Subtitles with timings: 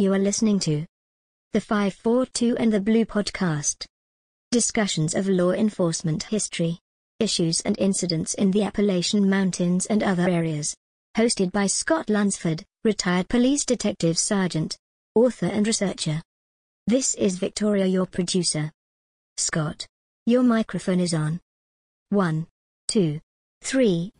[0.00, 0.86] You are listening to
[1.52, 3.84] the 542 and the Blue podcast.
[4.52, 6.78] Discussions of law enforcement history,
[7.18, 10.76] issues and incidents in the Appalachian Mountains and other areas.
[11.16, 14.78] Hosted by Scott Lunsford, retired police detective sergeant,
[15.16, 16.22] author and researcher.
[16.86, 18.70] This is Victoria, your producer.
[19.36, 19.84] Scott,
[20.26, 21.40] your microphone is on.
[22.10, 22.46] One,
[22.86, 23.18] two,
[23.62, 24.12] three.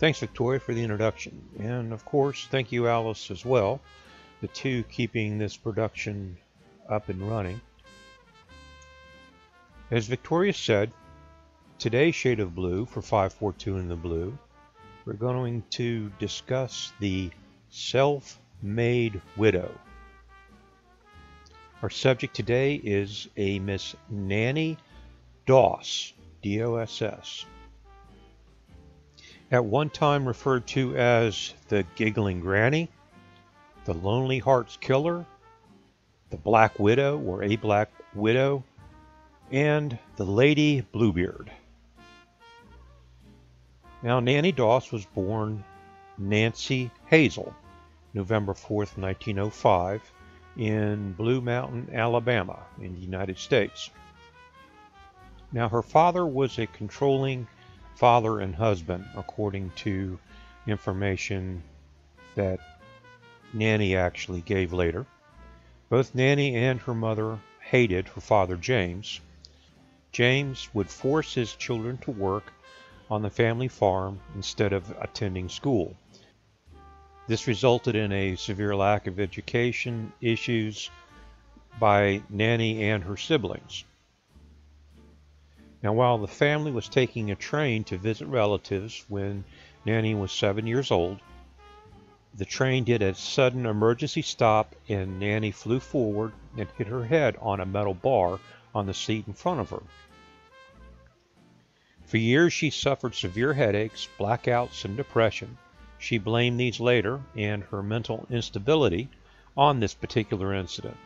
[0.00, 1.46] Thanks, Victoria, for the introduction.
[1.58, 3.82] And of course, thank you, Alice, as well,
[4.40, 6.38] the two keeping this production
[6.88, 7.60] up and running.
[9.90, 10.90] As Victoria said,
[11.78, 14.38] today's shade of blue for 542 in the blue,
[15.04, 17.30] we're going to discuss the
[17.68, 19.70] self made widow.
[21.82, 24.78] Our subject today is a Miss Nanny
[25.44, 27.44] Doss, D O S S
[29.50, 32.88] at one time referred to as the Giggling Granny,
[33.84, 35.26] the Lonely Hearts Killer,
[36.30, 38.62] the Black Widow or a Black Widow,
[39.50, 41.50] and the Lady Bluebeard.
[44.02, 45.64] Now, Nanny Doss was born
[46.16, 47.52] Nancy Hazle,
[48.14, 50.12] November 4, 1905,
[50.56, 53.90] in Blue Mountain, Alabama, in the United States.
[55.52, 57.46] Now, her father was a controlling
[57.96, 60.18] father and husband, according to
[60.66, 61.62] information
[62.34, 62.60] that
[63.52, 65.06] Nanny actually gave later.
[65.88, 69.20] Both Nanny and her mother hated her father James.
[70.12, 72.52] James would force his children to work
[73.10, 75.96] on the family farm instead of attending school.
[77.26, 80.90] This resulted in a severe lack of education issues
[81.78, 83.84] by Nanny and her siblings.
[85.82, 89.44] Now, while the family was taking a train to visit relatives when
[89.86, 91.20] Nanny was seven years old,
[92.34, 97.36] the train did a sudden emergency stop and Nanny flew forward and hit her head
[97.40, 98.38] on a metal bar
[98.74, 99.82] on the seat in front of her.
[102.04, 105.56] For years, she suffered severe headaches, blackouts, and depression.
[105.98, 109.08] She blamed these later and her mental instability
[109.56, 110.96] on this particular incident.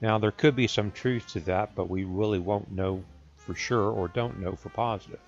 [0.00, 3.04] Now, there could be some truth to that, but we really won't know
[3.50, 5.18] for sure or don't know for positive.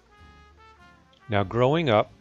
[1.29, 2.13] Now, growing up,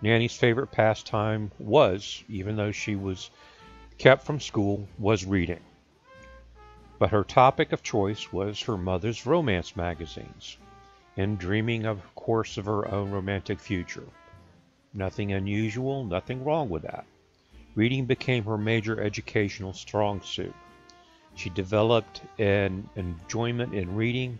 [0.00, 3.30] Nanny's favorite pastime was, even though she was
[3.98, 5.60] kept from school, was reading.
[6.98, 10.56] But her topic of choice was her mother's romance magazines,
[11.18, 14.08] and dreaming, of course, of her own romantic future.
[14.94, 17.04] Nothing unusual, nothing wrong with that.
[17.74, 20.54] Reading became her major educational strong suit.
[21.34, 24.38] She developed an enjoyment in reading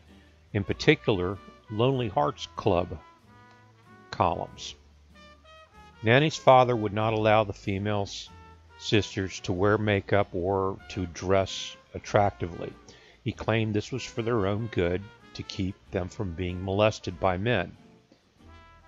[0.56, 1.36] in particular
[1.68, 2.98] Lonely Hearts Club
[4.10, 4.74] columns.
[6.02, 8.08] Nanny's father would not allow the female
[8.78, 12.72] sisters to wear makeup or to dress attractively.
[13.22, 15.02] He claimed this was for their own good,
[15.34, 17.76] to keep them from being molested by men.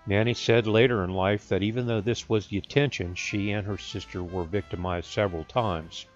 [0.06, 3.76] Nanny said later in life that even though this was the intention, she and her
[3.76, 6.06] sister were victimized several times.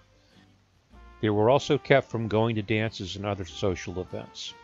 [1.21, 4.55] They were also kept from going to dances and other social events.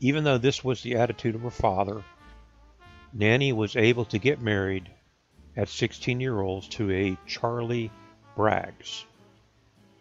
[0.00, 2.04] Even though this was the attitude of her father,
[3.14, 4.90] Nanny was able to get married
[5.56, 7.90] at 16 years old to a Charlie
[8.36, 9.06] Braggs.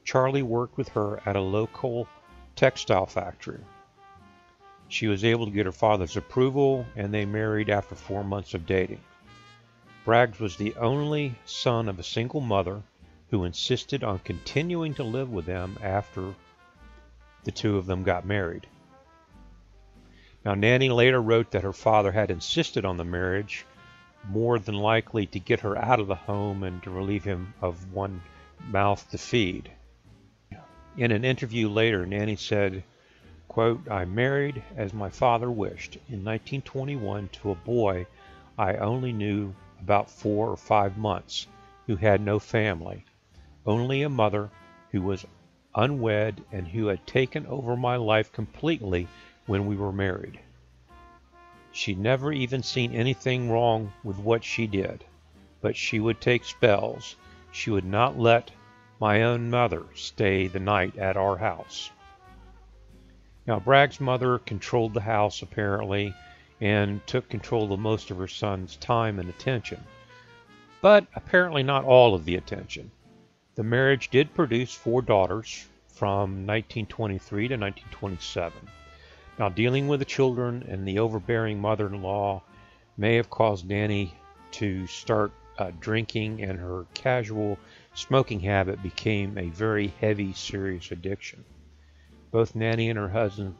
[0.04, 2.08] Charlie worked with her at a local
[2.56, 3.62] textile factory.
[4.90, 8.66] She was able to get her father's approval, and they married after four months of
[8.66, 9.02] dating.
[10.06, 12.84] Braggs was the only son of a single mother
[13.30, 16.36] who insisted on continuing to live with them after
[17.46, 18.68] the two of them got married.
[20.46, 23.66] Now, Nanny later wrote that her father had insisted on the marriage,
[24.30, 27.92] more than likely to get her out of the home and to relieve him of
[27.92, 28.22] one
[28.68, 29.72] mouth to feed.
[30.98, 32.84] In an interview later, Nanny said,
[33.48, 38.06] quote, I married as my father wished in 1921 to a boy
[38.56, 41.48] I only knew about four or five months,
[41.88, 43.04] who had no family,
[43.66, 44.52] only a mother
[44.92, 45.26] who was
[45.74, 49.08] unwed and who had taken over my life completely
[49.46, 50.40] when we were married.
[51.72, 55.04] She'd never even seen anything wrong with what she did,
[55.62, 57.16] but she would take spells.
[57.52, 58.52] She would not let
[59.00, 61.92] my own mother stay the night at our house.
[63.46, 66.14] Now, Bragg's mother controlled the house apparently
[66.62, 69.84] and took control of most of her son's time and attention,
[70.82, 72.90] but apparently not all of the attention.
[73.56, 78.54] The marriage did produce four daughters from 1923 to 1927.
[79.38, 82.42] Now, dealing with the children and the overbearing mother in law
[82.96, 84.14] may have caused Nanny
[84.52, 87.60] to start uh, drinking, and her casual
[87.94, 91.44] smoking habit became a very heavy, serious addiction.
[92.32, 93.56] Both Nanny and her husband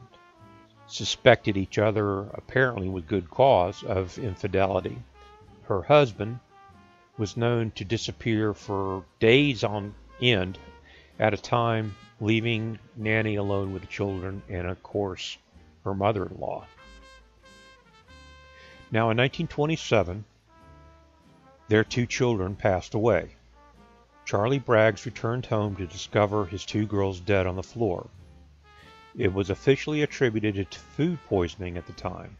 [0.86, 4.98] suspected each other, apparently with good cause, of infidelity.
[5.64, 6.40] Her husband
[7.18, 10.58] was known to disappear for days on end
[11.18, 15.36] at a time, leaving Nanny alone with the children and, of course,
[15.86, 16.66] her mother in law.
[18.90, 20.24] Now, in 1927,
[21.68, 23.30] their two children passed away.
[24.24, 28.08] Charlie Braggs returned home to discover his two girls dead on the floor.
[29.16, 32.36] It was officially attributed to food poisoning at the time.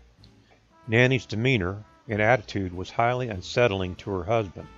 [0.87, 4.69] Nanny's demeanor and attitude was highly unsettling to her husband.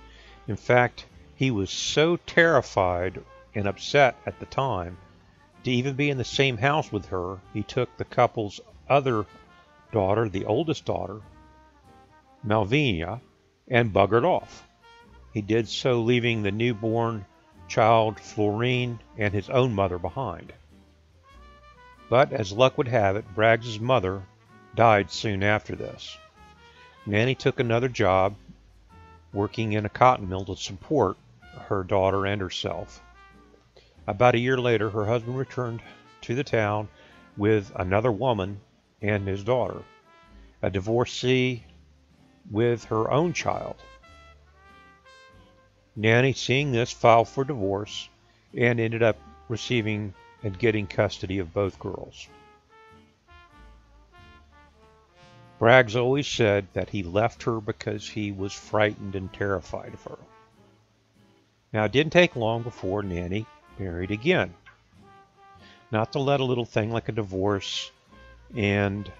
[0.47, 1.05] In fact,
[1.35, 3.23] he was so terrified
[3.55, 4.97] and upset at the time
[5.63, 9.25] to even be in the same house with her, he took the couple's other
[9.91, 11.21] daughter, the oldest daughter,
[12.45, 13.21] Malvina,
[13.67, 14.67] and buggered off.
[15.33, 17.25] He did so leaving the newborn
[17.67, 20.53] child Florine and his own mother behind.
[22.09, 24.23] But as luck would have it, Braggs's mother
[24.75, 26.17] died soon after this.
[27.05, 28.35] Nanny took another job,
[29.31, 31.17] working in a cotton mill to support
[31.67, 33.03] her daughter and herself.
[34.07, 35.81] About a year later, her husband returned
[36.21, 36.87] to the town
[37.37, 38.59] with another woman
[39.01, 39.83] and his daughter,
[40.61, 41.63] a divorcee
[42.49, 43.75] with her own child.
[45.95, 48.09] Nanny, seeing this, filed for divorce
[48.55, 49.17] and ended up
[49.47, 50.13] receiving
[50.43, 52.27] and getting custody of both girls.
[55.59, 60.17] Braggs always said that he left her because he was frightened and terrified of her.
[61.73, 63.45] Now, it didn't take long before Nanny
[63.79, 64.53] married again.
[65.91, 67.91] Not to let a little thing like a divorce
[68.55, 69.11] and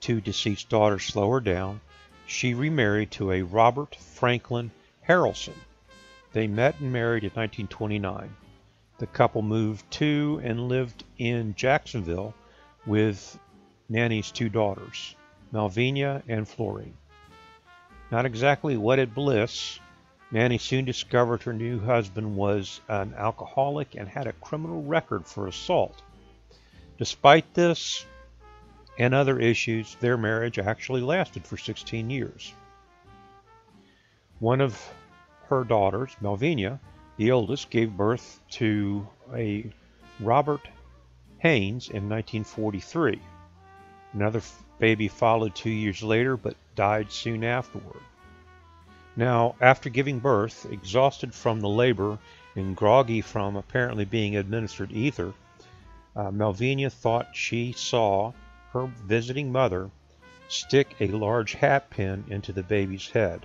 [0.00, 1.80] two deceased daughters slow her down,
[2.26, 4.70] she remarried to a Robert Franklin
[5.06, 5.54] Harrelson.
[6.32, 8.36] They met and married in 1929.
[8.98, 12.34] The couple moved to and lived in Jacksonville
[12.84, 13.38] with
[13.88, 15.14] Nanny's two daughters,
[15.52, 16.96] Malvina and Florine.
[18.10, 19.80] Not exactly wedded bliss,
[20.30, 25.46] Nanny soon discovered her new husband was an alcoholic and had a criminal record for
[25.46, 26.02] assault.
[26.98, 28.04] Despite this,
[28.98, 32.52] and other issues, their marriage actually lasted for 16 years.
[34.40, 34.92] One of
[35.46, 36.78] her daughters, Malvina,
[37.16, 39.70] the oldest, gave birth to a
[40.20, 40.68] Robert
[41.38, 43.20] Haynes in 1943.
[44.12, 44.42] Another
[44.78, 48.02] baby followed two years later but died soon afterward.
[49.16, 52.18] Now, after giving birth, exhausted from the labor
[52.54, 55.32] and groggy from apparently being administered ether,
[56.14, 58.32] uh, Malvina thought she saw
[58.72, 59.90] her visiting mother
[60.48, 63.44] stick a large hat pin into the baby's head.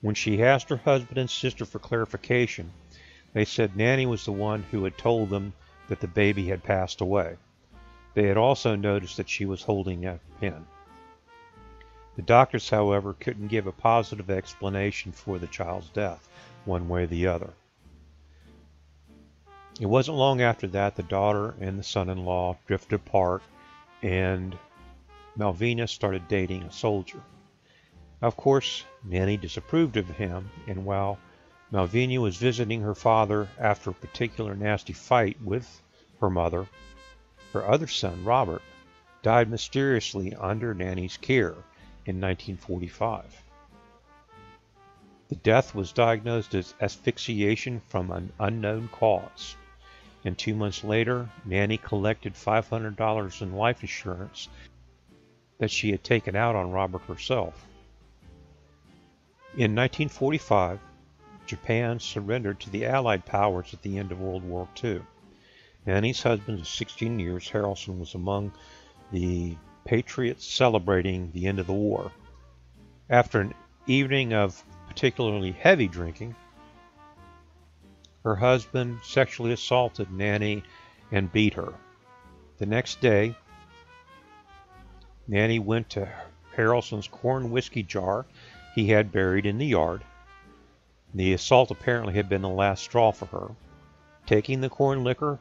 [0.00, 2.72] When she asked her husband and sister for clarification,
[3.32, 5.52] they said Nanny was the one who had told them
[5.88, 7.36] that the baby had passed away.
[8.14, 10.66] They had also noticed that she was holding a pin.
[12.16, 16.28] The doctors, however, couldn't give a positive explanation for the child's death,
[16.64, 17.52] one way or the other.
[19.80, 23.42] It wasn't long after that the daughter and the son in law drifted apart
[24.02, 24.58] and
[25.36, 27.22] Malvina started dating a soldier.
[28.20, 31.18] Of course, Nanny disapproved of him, and while
[31.70, 35.80] Malvina was visiting her father after a particular nasty fight with
[36.20, 36.66] her mother,
[37.52, 38.62] her other son, Robert,
[39.22, 41.54] died mysteriously under Nanny's care
[42.10, 43.42] in 1945.
[45.28, 49.56] The death was diagnosed as asphyxiation from an unknown cause
[50.24, 54.48] and two months later, Nanny collected $500 in life insurance
[55.58, 57.66] that she had taken out on Robert herself.
[59.54, 60.78] In 1945,
[61.46, 65.00] Japan surrendered to the Allied powers at the end of World War II.
[65.86, 68.52] Nanny's husband of 16 years, Harrelson, was among
[69.10, 72.12] the patriots celebrating the end of the war.
[73.08, 73.54] After an
[73.86, 76.34] evening of particularly heavy drinking,
[78.24, 80.62] her husband sexually assaulted Nanny
[81.10, 81.72] and beat her.
[82.58, 83.34] The next day,
[85.26, 86.08] Nanny went to
[86.56, 88.26] Harrelson's corn whiskey jar
[88.74, 90.04] he had buried in the yard.
[91.14, 93.54] The assault apparently had been the last straw for her.
[94.26, 95.38] Taking the corn liquor,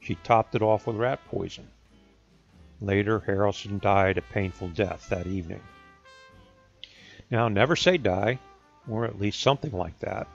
[0.00, 1.68] she topped it off with rat poison.
[2.80, 5.62] Later, Harrelson died a painful death that evening.
[7.30, 8.38] Now, never say die,
[8.88, 10.28] or at least something like that.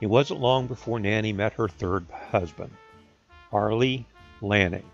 [0.00, 2.72] It wasn't long before Nanny met her third husband,
[3.52, 4.06] Arlie
[4.40, 4.88] Lanning.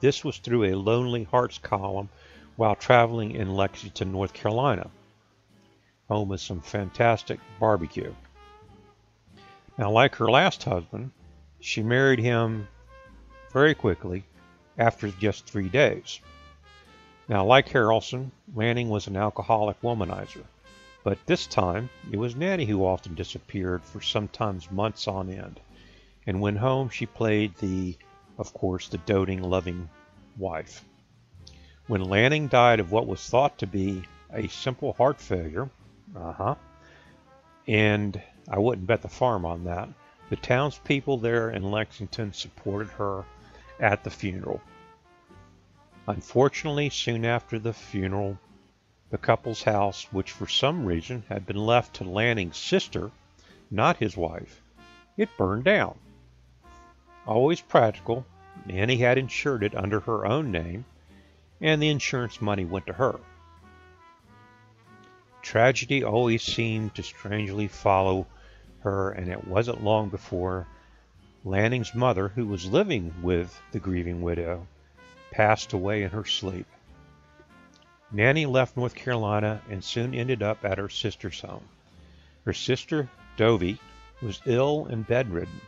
[0.00, 2.08] This was through a Lonely Hearts column
[2.56, 4.90] while traveling in Lexington, North Carolina,
[6.08, 8.14] home of some fantastic barbecue.
[9.76, 11.10] Now, like her last husband,
[11.60, 12.68] she married him
[13.52, 14.24] very quickly
[14.78, 16.20] after just three days.
[17.28, 20.44] Now, like Harrelson, Lanning was an alcoholic womanizer,
[21.04, 25.60] but this time it was Nanny who often disappeared for sometimes months on end.
[26.26, 27.96] And when home, she played the,
[28.38, 29.90] of course, the doting, loving
[30.38, 30.84] wife.
[31.86, 35.68] When Lanning died of what was thought to be a simple heart failure,
[36.16, 36.54] uh huh,
[37.66, 39.88] and I wouldn't bet the farm on that,
[40.30, 43.24] the townspeople there in Lexington supported her
[43.80, 44.60] at the funeral.
[46.06, 48.38] Unfortunately, soon after the funeral,
[49.10, 53.10] the couple's house, which for some reason had been left to Lanning's sister,
[53.70, 54.62] not his wife,
[55.16, 55.98] it burned down.
[57.26, 58.24] Always practical,
[58.64, 60.84] Nanny had insured it under her own name,
[61.60, 63.20] and the insurance money went to her.
[65.42, 68.26] Tragedy always seemed to strangely follow
[68.80, 70.66] her, and it wasn't long before
[71.48, 74.66] Lanning's mother, who was living with the grieving widow,
[75.30, 76.66] passed away in her sleep.
[78.12, 81.66] Nanny left North Carolina and soon ended up at her sister's home.
[82.44, 83.80] Her sister, Dovie,
[84.20, 85.62] was ill and bedridden.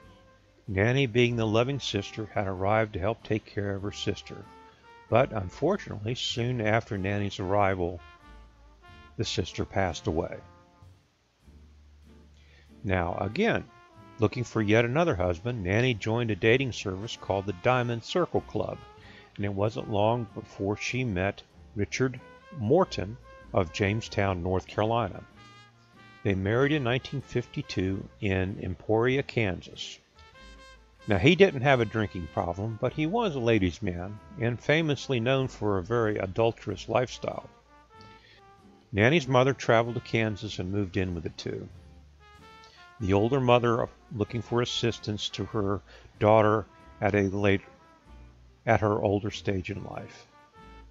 [0.68, 4.37] Nanny, being the loving sister, had arrived to help take care of her sister.
[5.08, 8.00] But unfortunately, soon after Nanny's arrival,
[9.16, 10.37] the sister passed away.
[12.84, 13.64] Now, again,
[14.20, 18.78] looking for yet another husband, Nanny joined a dating service called the Diamond Circle Club
[19.40, 21.42] and it wasn't long before she met
[21.74, 22.20] Richard
[22.58, 23.16] Morton
[23.54, 25.22] of Jamestown, North Carolina.
[26.22, 29.98] They married in 1952 in Emporia, Kansas.
[31.08, 35.20] Now, he didn't have a drinking problem, but he was a ladies' man and famously
[35.20, 37.48] known for a very adulterous lifestyle.
[38.92, 41.66] Nanny's mother traveled to Kansas and moved in with the two.
[43.00, 45.80] The older mother, looking for assistance to her
[46.19, 46.66] daughter
[47.00, 47.62] at a late
[48.66, 50.26] at her older stage in life.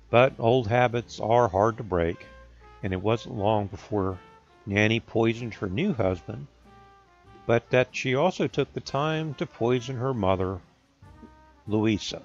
[0.10, 2.26] But old habits are hard to break,
[2.82, 4.18] and it wasn't long before
[4.66, 6.48] Nanny poisoned her new husband,
[7.46, 10.62] but that she also took the time to poison her mother,
[11.68, 12.24] Louisa.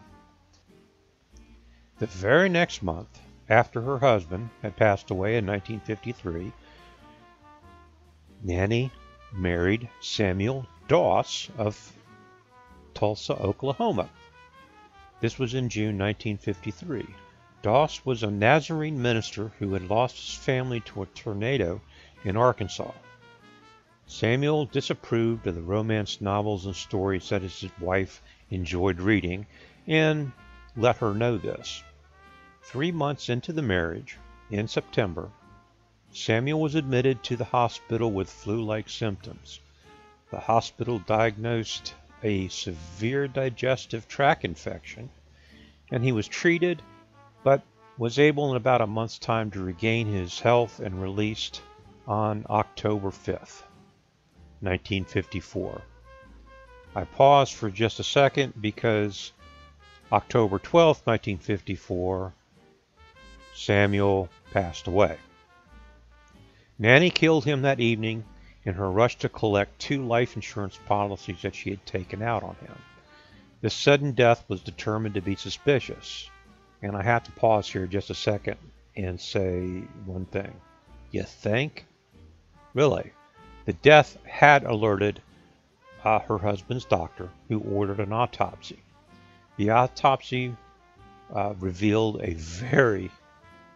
[1.99, 6.53] The very next month, after her husband had passed away in 1953,
[8.43, 8.91] Nanny
[9.37, 11.93] married Samuel Doss of
[12.95, 14.09] Tulsa, Oklahoma.
[15.21, 17.07] This was in June 1953.
[17.62, 21.81] Doss was a Nazarene minister who had lost his family to a tornado
[22.25, 22.93] in Arkansas.
[24.07, 29.47] Samuel disapproved of the romance novels and stories that his wife enjoyed reading
[29.87, 30.31] and
[30.76, 31.83] let her know this.
[32.62, 34.19] Three months into the marriage,
[34.50, 35.31] in September,
[36.16, 39.59] Samuel was admitted to the hospital with flu like symptoms.
[40.30, 41.92] The hospital diagnosed
[42.23, 45.11] a severe digestive tract infection,
[45.90, 46.80] and he was treated,
[47.42, 47.62] but
[47.99, 51.62] was able in about a month's time to regain his health and released
[52.06, 53.64] on October 5th,
[54.61, 55.83] 1954.
[56.94, 59.33] I pause for just a second because
[60.12, 62.33] October 12th, 1954,
[63.52, 65.18] Samuel passed away.
[66.78, 68.25] Nanny killed him that evening
[68.64, 72.57] in her rush to collect two life insurance policies that she had taken out on
[72.57, 72.76] him.
[73.61, 76.28] This sudden death was determined to be suspicious.
[76.83, 78.57] And I have to pause here just a second
[78.97, 80.52] and say one thing.
[81.11, 81.87] You think?
[82.75, 83.12] Really?
[83.64, 85.23] The death had alerted
[86.04, 88.78] uh, her husband's doctor, who ordered an autopsy.
[89.57, 90.54] The autopsy
[91.35, 93.11] uh, revealed a very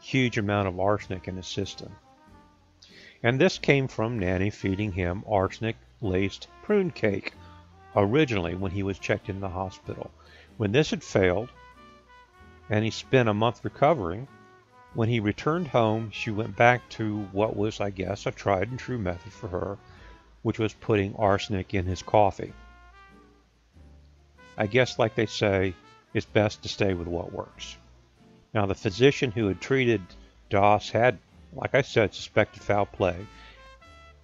[0.01, 1.91] huge amount of arsenic in his system.
[3.23, 7.33] And this came from Nanny feeding him arsenic laced prune cake
[7.97, 10.11] originally when he was checked in the hospital.
[10.57, 11.51] When this had failed,
[12.71, 14.29] and he spent a month recovering,
[14.95, 18.79] when he returned home, she went back to what was, I guess, a tried and
[18.79, 19.79] true method for her,
[20.43, 22.53] which was putting arsenic in his coffee.
[24.57, 25.75] I guess, like they say,
[26.15, 27.77] it's best to stay with what works.
[28.55, 30.03] Now, the physician who had treated
[30.51, 31.19] Doss had
[31.53, 33.27] like I said, suspected foul play.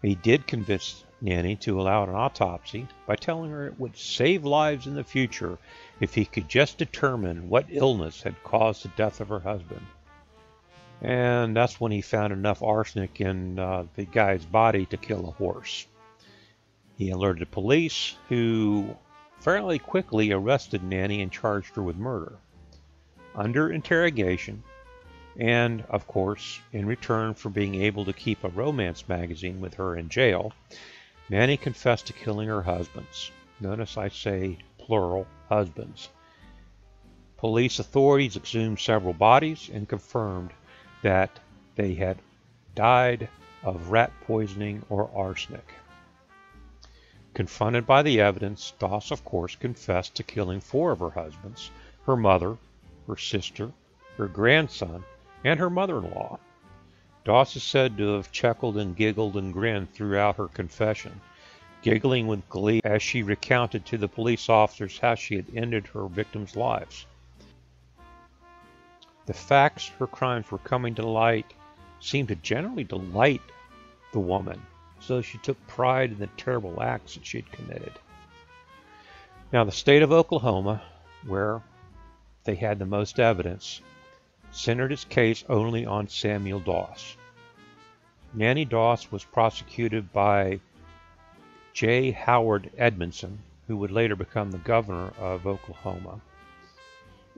[0.03, 4.87] He did convince Nanny to allow an autopsy by telling her it would save lives
[4.87, 5.59] in the future
[6.01, 9.87] if he could just determine what illness had caused the death of her husband.
[11.01, 15.33] And that's when he found enough arsenic in uh, the guy's body to kill a
[15.33, 15.87] horse.
[16.97, 18.97] He alerted the police, who
[19.41, 22.39] fairly quickly arrested Nanny and charged her with murder.
[23.35, 24.63] under interrogation,
[25.39, 29.97] and, of course, in return for being able to keep a romance magazine with her
[29.97, 30.53] in jail,
[31.29, 33.31] Nanny confessed to killing her husbands.
[33.61, 36.09] Notice I say plural husbands.
[37.37, 40.53] Police authorities exhumed several bodies and confirmed
[41.03, 41.41] that
[41.77, 42.19] they had
[42.75, 43.29] died
[43.63, 45.73] of rat poisoning or arsenic.
[47.35, 51.71] Confronted by the evidence, Doss, of course, confessed to killing four of her husbands
[52.07, 52.57] her mother,
[53.07, 53.73] her sister,
[54.17, 55.03] her grandson,
[55.45, 56.39] and her mother in law.
[57.25, 61.21] Doss is said to have chuckled and giggled and grinned throughout her confession,
[61.83, 66.07] giggling with glee as she recounted to the police officers how she had ended her
[66.07, 67.07] victims' lives.
[69.27, 71.55] The facts her crimes were coming to light
[72.01, 73.41] seemed to generally delight
[74.13, 74.61] the woman,
[75.01, 77.93] so she took pride in the terrible acts that she had committed.
[79.53, 80.83] Now, the state of Oklahoma,
[81.27, 81.63] where
[82.45, 83.81] they had the most evidence,
[84.55, 87.17] centered its case only on Samuel Doss.
[88.33, 90.61] Nanny Doss was prosecuted by
[91.73, 92.13] J.
[92.13, 96.21] Howard Edmondson, who would later become the governor of Oklahoma.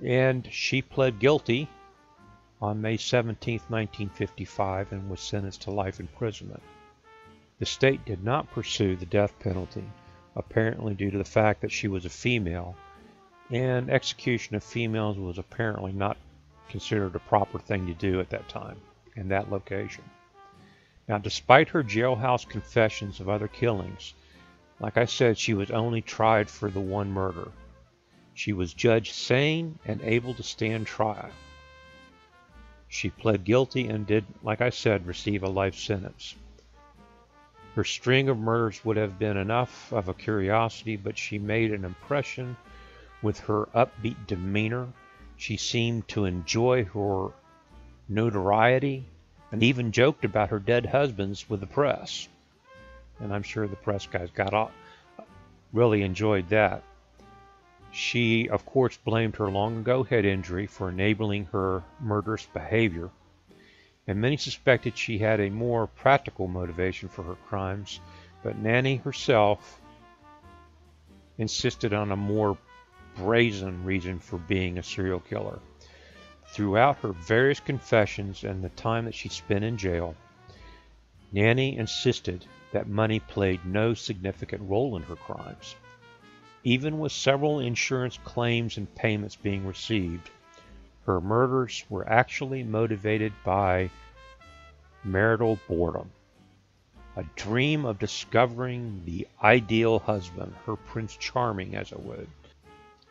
[0.05, 1.69] And she pled guilty
[2.61, 6.63] on May 17, 1955, and was sentenced to life imprisonment.
[7.59, 9.85] The state did not pursue the death penalty,
[10.35, 12.77] apparently due to the fact that she was a female,
[13.51, 16.19] and execution of females was apparently not
[16.69, 18.77] considered a proper thing to do at that time
[19.17, 20.05] in that location.
[21.09, 24.15] Now, despite her jailhouse confessions of other killings,
[24.81, 27.51] like I said, she was only tried for the one murder.
[28.35, 31.31] She was judged sane and able to stand trial.
[32.89, 36.35] She pled guilty and did, like I said, receive a life sentence.
[37.75, 41.85] Her string of murders would have been enough of a curiosity, but she made an
[41.85, 42.57] impression
[43.23, 44.89] with her upbeat demeanor.
[45.37, 47.29] She seemed to enjoy her
[48.09, 49.05] notoriety
[49.53, 52.29] and even joked about her dead husbands with the press.
[53.21, 54.73] And I'm sure the press guys got all,
[55.73, 56.83] really enjoyed that.
[57.93, 63.11] She, of course, blamed her long ago head injury for enabling her murderous behavior,
[64.07, 68.01] and many suspected she had a more practical motivation for her crimes,
[68.43, 69.81] but Nanny herself
[71.39, 72.59] insisted on a more
[73.17, 75.59] brazen reason for being a serial killer.
[76.49, 80.15] Throughout her various confessions and the time that she spent in jail,
[81.33, 85.75] Nanny insisted that money played no significant role in her crimes.
[86.65, 90.31] Even with several insurance claims and payments being received,
[91.05, 93.91] her murders were actually motivated by
[95.05, 96.11] marital boredom.
[97.17, 102.29] A dream of discovering the ideal husband, her Prince Charming, as it would,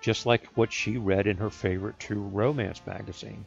[0.05, 3.43] just like what she read in her favorite true romance magazine.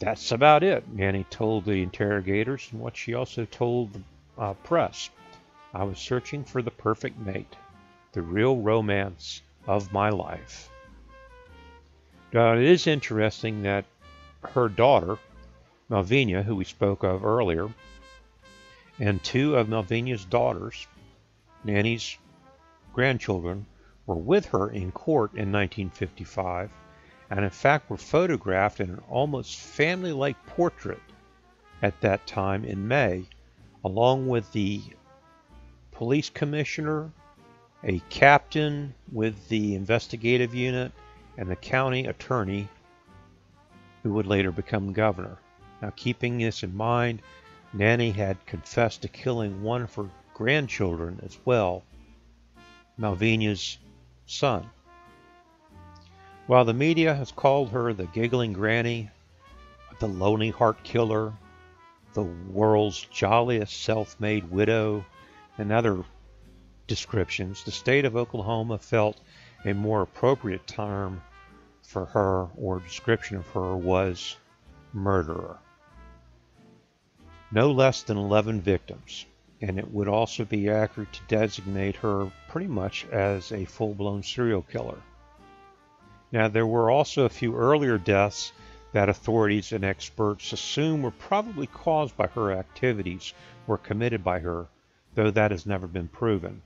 [0.00, 4.02] That's about it, Nanny told the interrogators, and what she also told the
[4.36, 5.08] uh, press.
[5.72, 7.54] I was searching for the perfect mate
[8.10, 10.68] the real romance of my life.
[12.32, 13.84] Now, it is interesting that
[14.52, 15.16] her daughter,
[15.88, 17.68] Malvina, who we spoke of earlier,
[18.98, 20.88] and two of Malvina's daughters,
[21.62, 22.18] Nanny's
[22.92, 23.64] grandchildren,
[24.08, 26.70] were with her in court in 1955,
[27.30, 31.02] and in fact were photographed in an almost family like portrait
[31.82, 33.22] at that time in May,
[33.84, 34.80] along with the
[35.92, 37.12] police commissioner
[37.84, 40.90] a captain with the investigative unit,
[41.36, 42.66] and the county attorney
[44.02, 45.38] who would later become governor.
[45.80, 47.22] Now, keeping this in mind,
[47.72, 51.84] Nanny had confessed to killing one of her grandchildren as well,
[52.96, 53.78] Malvina's
[54.28, 54.68] son.
[56.46, 59.10] While the media has called her the giggling granny,
[59.98, 61.32] the lonely heart killer,
[62.14, 65.04] the world's jolliest self made widow,
[65.58, 66.04] and other
[66.86, 69.20] descriptions, the state of Oklahoma felt
[69.64, 71.22] a more appropriate term
[71.82, 74.36] for her or description of her was
[74.92, 75.58] murderer.
[77.50, 79.26] No less than 11 victims,
[79.60, 84.22] and it would also be accurate to designate her pretty much as a full blown
[84.22, 84.98] serial killer.
[86.30, 88.52] Now, there were also a few earlier deaths
[88.92, 93.32] that authorities and experts assume were probably caused by her activities
[93.66, 94.66] or committed by her,
[95.14, 96.62] though that has never been proven.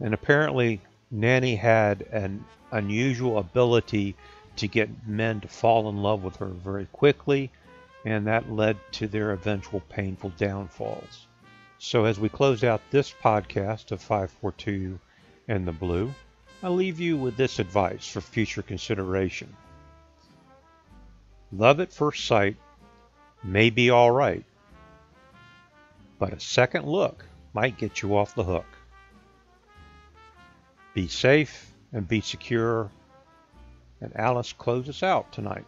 [0.00, 4.14] And apparently, Nanny had an unusual ability
[4.56, 7.50] to get men to fall in love with her very quickly,
[8.04, 11.26] and that led to their eventual painful downfalls.
[11.82, 15.00] So, as we close out this podcast of 542
[15.48, 16.12] and the Blue,
[16.62, 19.56] I leave you with this advice for future consideration.
[21.50, 22.56] Love at first sight
[23.42, 24.44] may be all right,
[26.18, 28.66] but a second look might get you off the hook.
[30.92, 32.90] Be safe and be secure.
[34.02, 35.64] And Alice closes out tonight.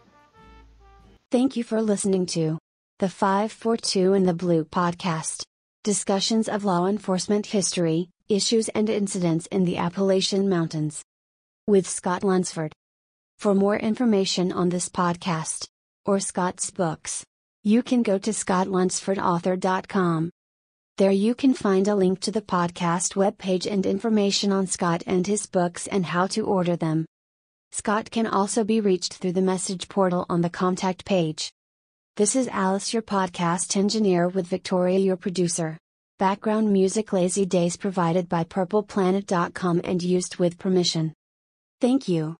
[1.31, 2.59] Thank you for listening to
[2.99, 5.43] the 542 and the Blue podcast.
[5.83, 11.03] Discussions of law enforcement history, issues and incidents in the Appalachian Mountains.
[11.67, 12.71] With Scott Lunsford.
[13.37, 15.67] For more information on this podcast,
[16.05, 17.25] or Scott's books,
[17.63, 20.29] you can go to scottlunsfordauthor.com.
[20.97, 25.27] There you can find a link to the podcast webpage and information on Scott and
[25.27, 27.05] his books and how to order them.
[27.73, 31.51] Scott can also be reached through the message portal on the contact page.
[32.15, 35.79] This is Alice, your podcast engineer, with Victoria, your producer.
[36.19, 41.15] Background music Lazy Days provided by PurplePlanet.com and used with permission.
[41.81, 42.35] Thank you.